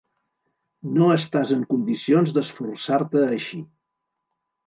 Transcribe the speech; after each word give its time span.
No 0.93 1.09
estàs 1.15 1.51
en 1.57 1.59
condicions 1.73 2.33
d'esforçar-te 2.37 3.23
així. 3.27 3.63